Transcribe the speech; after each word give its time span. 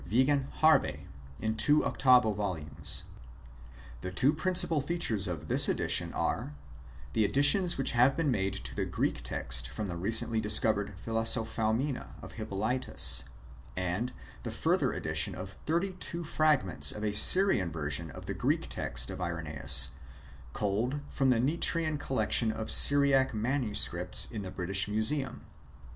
Wigan 0.09 0.47
Harvey, 0.51 1.05
in 1.39 1.55
two 1.55 1.85
octavo 1.85 2.33
volumes. 2.33 3.03
The 4.01 4.09
two 4.11 4.33
principal 4.33 4.81
features 4.81 5.27
of 5.27 5.47
this 5.47 5.69
edition 5.69 6.11
are: 6.13 6.55
the 7.13 7.23
additions 7.23 7.77
which 7.77 7.91
have 7.91 8.17
been 8.17 8.31
made 8.31 8.53
to 8.55 8.73
the 8.73 8.85
Greek 8.85 9.21
text 9.21 9.69
from 9.69 9.87
the 9.87 9.95
recently 9.95 10.41
discovered 10.41 10.95
Pldlosoplioumena 11.05 12.13
of 12.23 12.31
Hippolytus; 12.31 13.25
and 13.77 14.11
the 14.41 14.49
further 14.49 14.91
addition 14.91 15.35
of 15.35 15.59
thirty 15.67 15.91
two 15.91 16.23
fragments 16.23 16.91
of 16.91 17.03
a 17.03 17.13
Syriac 17.13 17.69
version 17.71 18.09
of 18.09 18.25
the 18.25 18.33
Greek 18.33 18.69
text 18.69 19.11
of 19.11 19.19
Irenseus, 19.21 19.89
culled 20.51 20.99
from 21.11 21.29
the 21.29 21.39
Nitrian 21.39 21.99
collection 21.99 22.51
of 22.51 22.71
Syriac 22.71 23.35
MSS. 23.35 24.29
in 24.31 24.41
the 24.41 24.49
British 24.49 24.87
Museum. 24.87 25.43